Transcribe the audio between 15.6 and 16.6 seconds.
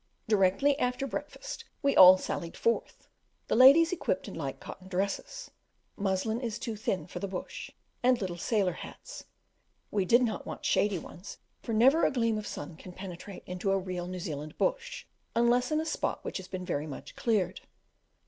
in a spot which has